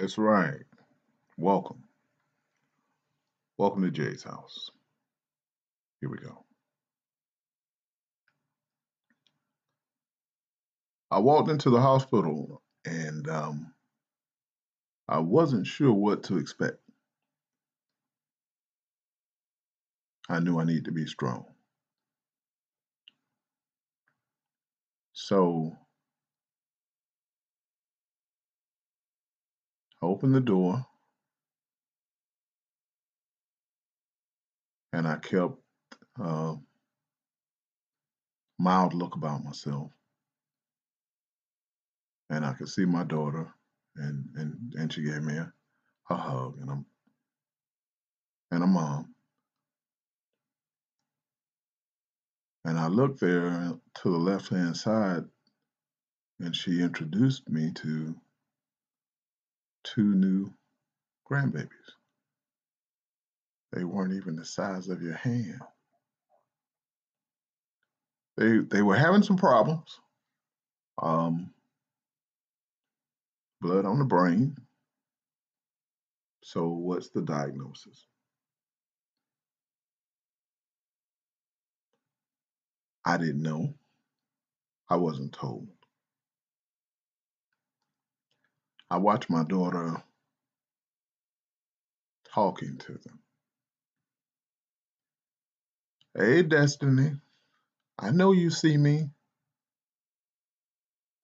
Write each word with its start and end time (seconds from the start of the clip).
That's 0.00 0.18
right. 0.18 0.62
Welcome. 1.38 1.84
Welcome 3.58 3.82
to 3.84 3.90
Jay's 3.90 4.24
house. 4.24 4.70
Here 6.00 6.10
we 6.10 6.18
go. 6.18 6.44
I 11.10 11.20
walked 11.20 11.50
into 11.50 11.70
the 11.70 11.80
hospital 11.80 12.62
and 12.86 13.28
um, 13.28 13.72
I 15.08 15.20
wasn't 15.20 15.66
sure 15.66 15.92
what 15.92 16.24
to 16.24 16.38
expect. 16.38 16.78
I 20.30 20.40
knew 20.40 20.60
I 20.60 20.64
needed 20.64 20.86
to 20.86 20.92
be 20.92 21.06
strong. 21.06 21.46
So 25.14 25.76
opened 30.02 30.34
the 30.34 30.40
door 30.40 30.84
and 34.92 35.08
I 35.08 35.16
kept 35.16 35.54
a 36.20 36.56
mild 38.58 38.94
look 38.94 39.16
about 39.16 39.44
myself. 39.44 39.92
And 42.30 42.44
I 42.44 42.54
could 42.54 42.68
see 42.68 42.84
my 42.86 43.04
daughter 43.04 43.48
and 43.96 44.28
and, 44.36 44.74
and 44.78 44.92
she 44.92 45.02
gave 45.02 45.22
me 45.22 45.36
a, 45.36 45.52
a 46.10 46.16
hug 46.16 46.58
and 46.60 46.70
I'm 46.70 46.86
and 48.50 48.64
a 48.64 48.66
mom. 48.66 49.14
And 52.64 52.78
I 52.78 52.88
looked 52.88 53.20
there 53.20 53.72
to 53.96 54.10
the 54.10 54.18
left 54.18 54.48
hand 54.50 54.76
side 54.76 55.24
and 56.40 56.54
she 56.56 56.82
introduced 56.82 57.48
me 57.48 57.72
to 57.76 58.14
two 59.94 60.14
new 60.14 60.50
grandbabies. 61.30 61.68
They 63.72 63.84
weren't 63.84 64.14
even 64.14 64.36
the 64.36 64.44
size 64.44 64.88
of 64.88 65.02
your 65.02 65.14
hand. 65.14 65.60
They 68.36 68.58
they 68.58 68.82
were 68.82 68.96
having 68.96 69.22
some 69.22 69.36
problems. 69.36 70.00
Um, 71.02 71.52
blood 73.60 73.84
on 73.84 73.98
the 73.98 74.04
brain. 74.04 74.56
So 76.42 76.68
what's 76.68 77.10
the 77.10 77.22
diagnosis? 77.22 78.06
I 83.04 83.16
didn't 83.16 83.42
know. 83.42 83.74
I 84.88 84.96
wasn't 84.96 85.32
told. 85.32 85.68
I 88.90 88.98
watched 88.98 89.30
my 89.30 89.44
daughter 89.44 90.02
talking 92.34 92.78
to 92.78 92.92
them. 92.92 93.20
Hey, 96.16 96.42
Destiny, 96.42 97.12
I 97.98 98.10
know 98.10 98.32
you 98.32 98.50
see 98.50 98.76
me. 98.76 99.10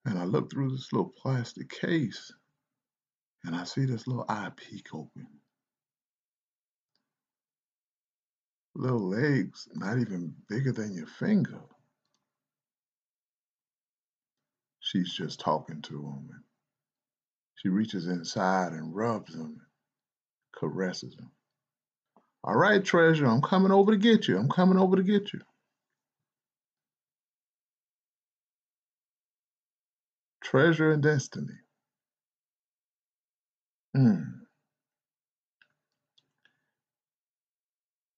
And 0.06 0.18
I 0.18 0.24
look 0.24 0.50
through 0.50 0.70
this 0.72 0.92
little 0.92 1.14
plastic 1.22 1.70
case 1.70 2.32
and 3.44 3.56
I 3.56 3.64
see 3.64 3.86
this 3.86 4.06
little 4.06 4.26
eye 4.28 4.50
peek 4.56 4.88
open. 4.94 5.28
Little 8.76 9.08
legs, 9.08 9.68
not 9.74 9.98
even 9.98 10.34
bigger 10.48 10.72
than 10.72 10.94
your 10.94 11.06
finger. 11.06 11.60
She's 14.80 15.14
just 15.14 15.40
talking 15.40 15.82
to 15.82 15.94
him. 15.98 16.30
She 17.64 17.70
reaches 17.70 18.08
inside 18.08 18.72
and 18.72 18.94
rubs 18.94 19.34
him, 19.34 19.62
caresses 20.54 21.14
him. 21.18 21.30
All 22.42 22.54
right, 22.54 22.84
treasure, 22.84 23.24
I'm 23.24 23.40
coming 23.40 23.72
over 23.72 23.92
to 23.92 23.96
get 23.96 24.28
you. 24.28 24.36
I'm 24.36 24.50
coming 24.50 24.76
over 24.76 24.96
to 24.96 25.02
get 25.02 25.32
you. 25.32 25.40
Treasure 30.42 30.92
and 30.92 31.02
destiny. 31.02 31.54
Hmm. 33.96 34.24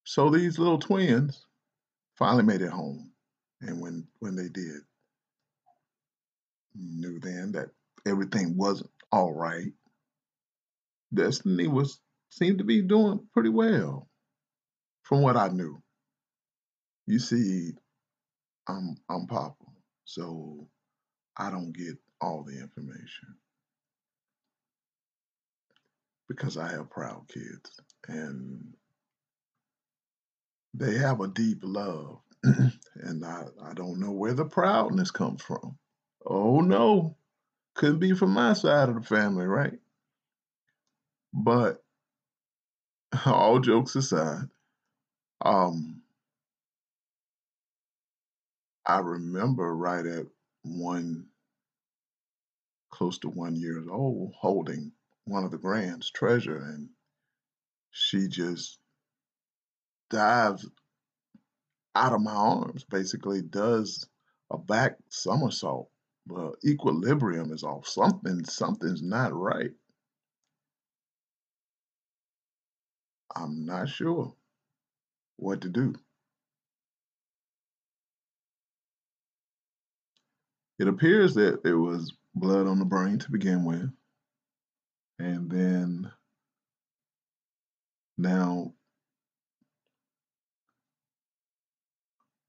So 0.02 0.28
these 0.28 0.58
little 0.58 0.80
twins 0.80 1.46
finally 2.16 2.42
made 2.42 2.62
it 2.62 2.72
home. 2.72 3.12
And 3.60 3.80
when 3.80 4.08
when 4.18 4.34
they 4.34 4.48
did, 4.48 4.80
knew 6.74 7.20
then 7.20 7.52
that 7.52 7.68
everything 8.04 8.56
wasn't 8.56 8.90
all 9.12 9.32
right. 9.32 9.72
Destiny 11.14 11.68
was 11.68 12.00
seemed 12.30 12.58
to 12.58 12.64
be 12.64 12.82
doing 12.82 13.20
pretty 13.32 13.50
well 13.50 14.08
from 15.04 15.22
what 15.22 15.36
I 15.36 15.48
knew. 15.48 15.82
You 17.06 17.18
see, 17.18 17.72
I'm 18.68 18.96
I'm 19.10 19.26
Papa, 19.26 19.54
so 20.04 20.68
I 21.36 21.50
don't 21.50 21.72
get 21.72 21.96
all 22.20 22.44
the 22.44 22.58
information 22.60 23.36
because 26.28 26.56
I 26.56 26.68
have 26.70 26.90
proud 26.90 27.28
kids 27.28 27.80
and 28.08 28.74
they 30.74 30.96
have 30.98 31.20
a 31.20 31.28
deep 31.28 31.60
love 31.62 32.20
and 32.44 33.24
I, 33.24 33.44
I 33.64 33.74
don't 33.74 34.00
know 34.00 34.12
where 34.12 34.34
the 34.34 34.44
proudness 34.44 35.10
comes 35.10 35.42
from. 35.42 35.78
Oh 36.26 36.60
no, 36.60 37.16
couldn't 37.76 37.98
be 37.98 38.14
from 38.14 38.30
my 38.32 38.54
side 38.54 38.88
of 38.88 38.94
the 38.96 39.02
family, 39.02 39.46
right? 39.46 39.78
But 41.32 41.84
all 43.26 43.60
jokes 43.60 43.94
aside, 43.94 44.48
um, 45.42 46.02
I 48.86 49.00
remember 49.00 49.74
right 49.76 50.06
at 50.06 50.26
one, 50.62 51.26
close 52.90 53.18
to 53.18 53.28
one 53.28 53.56
years 53.56 53.86
old, 53.90 54.32
holding 54.38 54.92
one 55.24 55.44
of 55.44 55.50
the 55.50 55.58
grands 55.58 56.10
treasure, 56.10 56.56
and 56.58 56.88
she 57.90 58.28
just 58.28 58.78
dives 60.08 60.66
out 61.94 62.12
of 62.12 62.22
my 62.22 62.32
arms, 62.32 62.84
basically 62.84 63.42
does 63.42 64.08
a 64.50 64.58
back 64.58 64.96
somersault. 65.10 65.90
The 66.26 66.54
equilibrium 66.64 67.52
is 67.52 67.64
off. 67.64 67.88
Something, 67.88 68.44
something's 68.44 69.02
not 69.02 69.34
right. 69.34 69.72
I'm 73.36 73.66
not 73.66 73.88
sure 73.88 74.34
what 75.36 75.62
to 75.62 75.68
do. 75.68 75.94
It 80.78 80.88
appears 80.88 81.34
that 81.34 81.60
it 81.64 81.74
was 81.74 82.12
blood 82.34 82.66
on 82.66 82.78
the 82.78 82.84
brain 82.84 83.18
to 83.20 83.32
begin 83.32 83.64
with. 83.64 83.90
And 85.18 85.50
then 85.50 86.10
now 88.18 88.74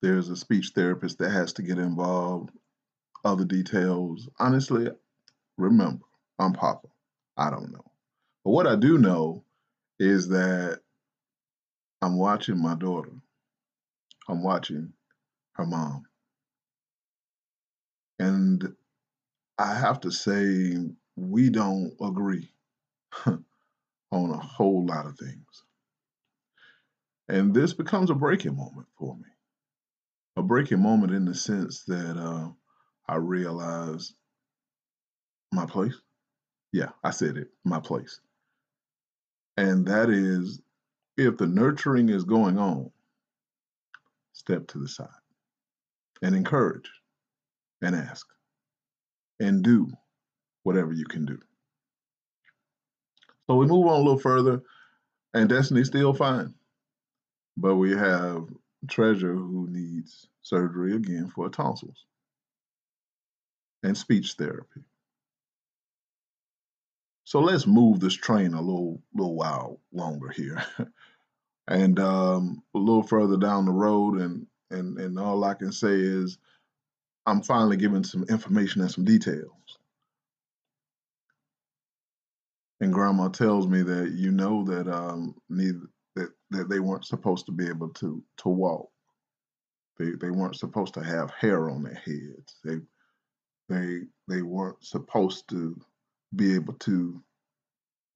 there's 0.01 0.29
a 0.29 0.35
speech 0.35 0.71
therapist 0.75 1.19
that 1.19 1.31
has 1.31 1.53
to 1.53 1.63
get 1.63 1.79
involved, 1.79 2.51
other 3.27 3.45
details. 3.45 4.29
Honestly, 4.39 4.89
remember, 5.57 6.05
I'm 6.39 6.53
Papa. 6.53 6.87
I 7.37 7.49
don't 7.51 7.71
know. 7.71 7.85
But 8.45 8.51
what 8.51 8.67
I 8.67 8.75
do 8.75 8.97
know 8.97 9.43
is 9.99 10.29
that 10.29 10.79
I'm 12.01 12.17
watching 12.17 12.61
my 12.61 12.75
daughter. 12.75 13.11
I'm 14.29 14.43
watching 14.43 14.93
her 15.53 15.65
mom. 15.65 16.03
And 18.19 18.75
I 19.57 19.75
have 19.75 20.01
to 20.01 20.11
say, 20.11 20.77
we 21.15 21.49
don't 21.49 21.93
agree 22.01 22.49
on 23.25 24.31
a 24.31 24.37
whole 24.37 24.85
lot 24.85 25.05
of 25.07 25.17
things. 25.17 25.63
And 27.29 27.53
this 27.53 27.73
becomes 27.73 28.09
a 28.09 28.15
breaking 28.15 28.55
moment 28.55 28.87
for 28.97 29.15
me. 29.15 29.29
A 30.37 30.43
breaking 30.43 30.81
moment 30.81 31.13
in 31.13 31.25
the 31.25 31.35
sense 31.35 31.83
that 31.85 32.17
uh, 32.17 32.49
I 33.07 33.15
realize 33.15 34.13
my 35.51 35.65
place. 35.65 35.95
Yeah, 36.73 36.89
I 37.03 37.11
said 37.11 37.37
it, 37.37 37.49
my 37.63 37.79
place. 37.79 38.19
And 39.55 39.85
that 39.87 40.09
is 40.09 40.61
if 41.15 41.37
the 41.37 41.47
nurturing 41.47 42.09
is 42.09 42.23
going 42.23 42.57
on, 42.57 42.91
step 44.33 44.67
to 44.67 44.77
the 44.77 44.87
side 44.87 45.07
and 46.21 46.35
encourage 46.35 46.89
and 47.81 47.95
ask 47.95 48.27
and 49.39 49.63
do 49.63 49.89
whatever 50.63 50.93
you 50.93 51.05
can 51.05 51.25
do. 51.25 51.39
So 53.47 53.55
we 53.55 53.65
move 53.65 53.87
on 53.87 53.93
a 53.93 54.03
little 54.03 54.19
further, 54.19 54.61
and 55.33 55.47
Destiny's 55.47 55.87
still 55.87 56.13
fine. 56.13 56.53
But 57.55 57.77
we 57.77 57.91
have 57.91 58.47
Treasure 58.87 59.33
who 59.33 59.67
needs 59.69 60.27
surgery 60.41 60.95
again 60.95 61.31
for 61.33 61.49
tonsils 61.49 62.05
and 63.83 63.97
speech 63.97 64.33
therapy. 64.33 64.81
So 67.25 67.39
let's 67.41 67.67
move 67.67 67.99
this 67.99 68.13
train 68.13 68.53
a 68.53 68.61
little 68.61 69.01
little 69.13 69.35
while 69.35 69.81
longer 69.91 70.29
here. 70.29 70.63
and 71.67 71.99
um, 71.99 72.63
a 72.73 72.77
little 72.77 73.03
further 73.03 73.37
down 73.37 73.65
the 73.65 73.71
road 73.71 74.19
and 74.19 74.47
and 74.71 74.97
and 74.97 75.19
all 75.19 75.43
I 75.43 75.53
can 75.53 75.71
say 75.71 75.93
is 75.93 76.37
I'm 77.25 77.41
finally 77.41 77.77
given 77.77 78.03
some 78.03 78.23
information 78.29 78.81
and 78.81 78.91
some 78.91 79.03
details. 79.03 79.51
And 82.79 82.93
grandma 82.93 83.27
tells 83.27 83.67
me 83.67 83.81
that 83.81 84.11
you 84.11 84.31
know 84.31 84.63
that 84.65 84.87
um 84.87 85.35
neither 85.49 85.81
that, 86.15 86.29
that 86.51 86.69
they 86.69 86.79
weren't 86.79 87.05
supposed 87.05 87.45
to 87.47 87.51
be 87.51 87.67
able 87.67 87.89
to 87.89 88.23
to 88.37 88.49
walk. 88.49 88.89
They 89.97 90.11
they 90.11 90.31
weren't 90.31 90.55
supposed 90.55 90.93
to 90.93 91.03
have 91.03 91.31
hair 91.31 91.69
on 91.69 91.83
their 91.83 91.95
heads. 91.95 92.59
They 92.63 92.79
they 93.69 94.01
they 94.27 94.41
weren't 94.41 94.83
supposed 94.83 95.49
to 95.49 95.79
be 96.35 96.55
able 96.55 96.73
to 96.75 97.21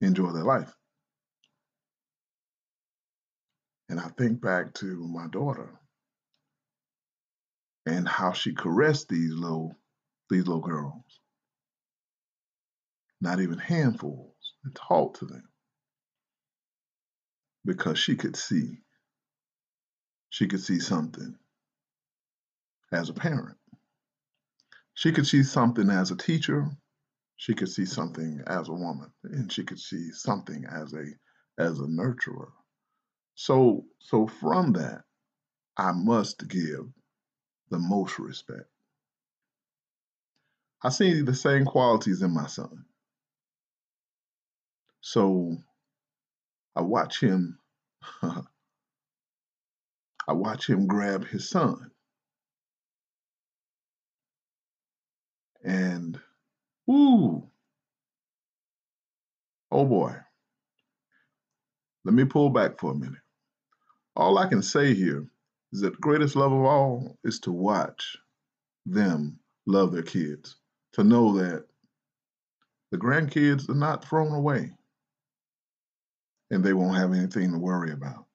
enjoy 0.02 0.32
their 0.32 0.44
life. 0.44 0.74
And 3.90 4.00
I 4.00 4.08
think 4.18 4.42
back 4.42 4.74
to 4.76 4.86
my 5.08 5.28
daughter 5.28 5.70
and 7.86 8.08
how 8.08 8.32
she 8.32 8.54
caressed 8.54 9.10
these 9.10 9.34
little 9.34 9.76
these 10.30 10.48
little 10.48 10.62
girls. 10.62 11.20
Not 13.20 13.40
even 13.40 13.60
handfuls, 13.60 14.36
and 14.64 14.74
talked 14.76 15.20
to 15.20 15.26
them. 15.26 15.44
Because 17.66 18.00
she 18.00 18.16
could 18.16 18.36
see. 18.36 18.80
She 20.30 20.48
could 20.48 20.62
see 20.62 20.80
something 20.80 21.36
as 22.92 23.10
a 23.10 23.14
parent. 23.14 23.58
She 25.02 25.12
could 25.12 25.26
see 25.26 25.42
something 25.42 25.90
as 25.90 26.12
a 26.12 26.16
teacher. 26.16 26.70
She 27.36 27.56
could 27.56 27.70
see 27.70 27.86
something 27.86 28.44
as 28.46 28.70
a 28.70 28.74
woman. 28.74 29.12
And 29.24 29.52
she 29.52 29.64
could 29.64 29.80
see 29.80 30.12
something 30.12 30.64
as 30.66 30.94
a 30.94 31.06
as 31.58 31.80
a 31.80 31.88
nurturer. 31.88 32.52
So 33.34 33.88
so 33.98 34.28
from 34.28 34.74
that, 34.74 35.06
I 35.76 35.92
must 35.92 36.48
give 36.48 36.88
the 37.72 37.80
most 37.80 38.20
respect. 38.20 38.70
I 40.84 40.90
see 40.90 41.24
the 41.24 41.34
same 41.34 41.66
qualities 41.66 42.22
in 42.22 42.32
my 42.32 42.46
son. 42.46 42.86
So 45.02 45.58
I 46.76 46.82
watch 46.82 47.20
him 47.20 47.58
I 48.22 48.44
watch 50.30 50.70
him 50.70 50.86
grab 50.86 51.26
his 51.26 51.50
son. 51.50 51.91
And 55.64 56.20
ooh, 56.90 57.44
oh 59.72 59.86
boy. 59.86 60.16
Let 62.04 62.16
me 62.16 62.26
pull 62.26 62.50
back 62.50 62.80
for 62.80 62.92
a 62.92 62.96
minute. 62.96 63.22
All 64.16 64.38
I 64.38 64.48
can 64.48 64.62
say 64.62 64.94
here 64.94 65.28
is 65.72 65.82
that 65.82 65.94
the 65.94 66.02
greatest 66.02 66.36
love 66.36 66.52
of 66.52 66.62
all 66.62 67.18
is 67.24 67.40
to 67.42 67.52
watch 67.52 68.18
them 68.86 69.40
love 69.68 69.92
their 69.92 70.02
kids, 70.04 70.58
to 70.94 71.04
know 71.04 71.38
that 71.38 71.66
the 72.92 72.98
grandkids 72.98 73.70
are 73.70 73.76
not 73.76 74.04
thrown 74.04 74.34
away 74.34 74.72
and 76.50 76.64
they 76.64 76.74
won't 76.74 76.98
have 76.98 77.14
anything 77.14 77.52
to 77.52 77.58
worry 77.58 77.92
about. 77.92 78.26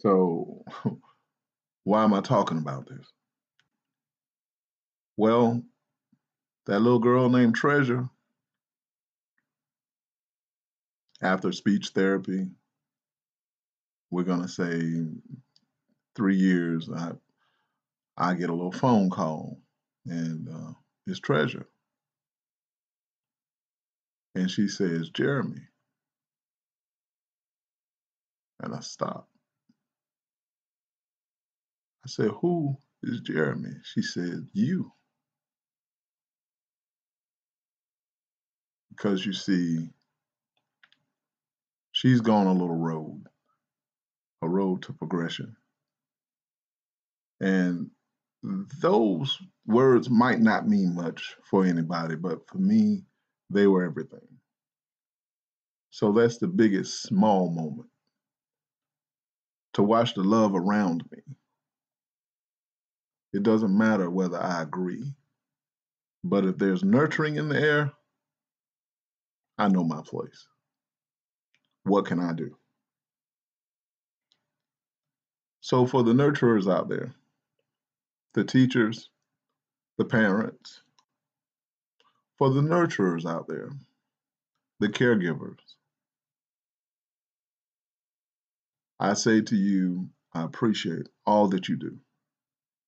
So, 0.00 0.64
why 1.84 2.04
am 2.04 2.14
I 2.14 2.20
talking 2.20 2.58
about 2.58 2.88
this? 2.88 3.06
Well, 5.18 5.64
that 6.66 6.78
little 6.78 7.00
girl 7.00 7.28
named 7.28 7.56
Treasure, 7.56 8.08
after 11.20 11.50
speech 11.50 11.88
therapy, 11.88 12.46
we're 14.12 14.22
going 14.22 14.42
to 14.42 14.48
say 14.48 15.06
three 16.14 16.36
years, 16.36 16.88
I, 16.88 17.14
I 18.16 18.34
get 18.34 18.48
a 18.48 18.54
little 18.54 18.70
phone 18.70 19.10
call, 19.10 19.58
and 20.06 20.48
uh, 20.48 20.72
it's 21.08 21.18
Treasure. 21.18 21.66
And 24.36 24.48
she 24.48 24.68
says, 24.68 25.10
Jeremy. 25.10 25.62
And 28.60 28.72
I 28.72 28.80
stop. 28.80 29.28
I 32.06 32.08
said, 32.08 32.30
Who 32.40 32.78
is 33.02 33.20
Jeremy? 33.22 33.72
She 33.82 34.02
said, 34.02 34.46
You. 34.52 34.92
Because 38.98 39.24
you 39.24 39.32
see, 39.32 39.90
she's 41.92 42.20
gone 42.20 42.48
a 42.48 42.52
little 42.52 42.74
road, 42.74 43.22
a 44.42 44.48
road 44.48 44.82
to 44.82 44.92
progression. 44.92 45.56
And 47.40 47.90
those 48.42 49.38
words 49.66 50.10
might 50.10 50.40
not 50.40 50.66
mean 50.68 50.96
much 50.96 51.36
for 51.48 51.64
anybody, 51.64 52.16
but 52.16 52.48
for 52.48 52.58
me, 52.58 53.04
they 53.50 53.68
were 53.68 53.84
everything. 53.84 54.26
So 55.90 56.10
that's 56.10 56.38
the 56.38 56.48
biggest 56.48 57.02
small 57.02 57.50
moment 57.50 57.88
to 59.74 59.82
watch 59.84 60.14
the 60.14 60.24
love 60.24 60.56
around 60.56 61.04
me. 61.12 61.22
It 63.32 63.44
doesn't 63.44 63.76
matter 63.76 64.10
whether 64.10 64.42
I 64.42 64.62
agree, 64.62 65.04
but 66.24 66.44
if 66.44 66.58
there's 66.58 66.82
nurturing 66.82 67.36
in 67.36 67.48
the 67.48 67.60
air, 67.60 67.92
I 69.58 69.68
know 69.68 69.84
my 69.84 70.02
place. 70.02 70.46
What 71.84 72.06
can 72.06 72.20
I 72.20 72.32
do? 72.32 72.56
So, 75.60 75.86
for 75.86 76.02
the 76.02 76.12
nurturers 76.12 76.72
out 76.72 76.88
there, 76.88 77.14
the 78.34 78.44
teachers, 78.44 79.10
the 79.98 80.04
parents, 80.04 80.82
for 82.38 82.50
the 82.50 82.60
nurturers 82.60 83.26
out 83.26 83.48
there, 83.48 83.70
the 84.80 84.88
caregivers, 84.88 85.58
I 89.00 89.14
say 89.14 89.40
to 89.42 89.56
you, 89.56 90.08
I 90.32 90.42
appreciate 90.44 91.08
all 91.26 91.48
that 91.48 91.68
you 91.68 91.76
do. 91.76 91.98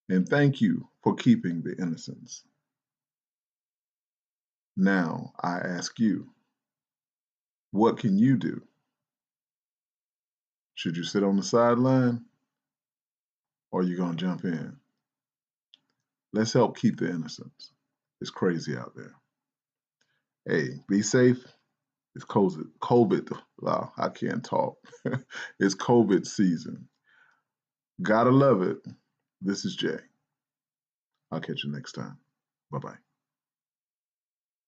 And 0.08 0.28
thank 0.28 0.60
you 0.60 0.88
for 1.02 1.14
keeping 1.14 1.62
the 1.62 1.76
innocence. 1.80 2.44
Now 4.76 5.32
I 5.40 5.58
ask 5.58 5.98
you, 5.98 6.28
what 7.70 7.98
can 7.98 8.18
you 8.18 8.36
do? 8.36 8.62
Should 10.74 10.96
you 10.96 11.04
sit 11.04 11.22
on 11.22 11.36
the 11.36 11.42
sideline 11.42 12.24
or 13.70 13.80
are 13.80 13.84
you 13.84 13.96
going 13.96 14.16
to 14.16 14.24
jump 14.24 14.44
in? 14.44 14.76
Let's 16.32 16.52
help 16.52 16.78
keep 16.78 16.98
the 16.98 17.10
innocence. 17.10 17.72
It's 18.20 18.30
crazy 18.30 18.76
out 18.76 18.94
there. 18.94 19.14
Hey, 20.46 20.80
be 20.88 21.02
safe. 21.02 21.44
It's 22.14 22.24
COVID. 22.24 22.68
COVID. 22.82 23.36
Wow, 23.58 23.92
I 23.96 24.08
can't 24.08 24.44
talk. 24.44 24.78
it's 25.60 25.74
COVID 25.74 26.26
season. 26.26 26.88
Gotta 28.02 28.30
love 28.30 28.62
it. 28.62 28.78
This 29.40 29.64
is 29.64 29.76
Jay. 29.76 29.98
I'll 31.30 31.40
catch 31.40 31.64
you 31.64 31.70
next 31.70 31.92
time. 31.92 32.18
Bye 32.70 32.78
bye. 32.78 33.09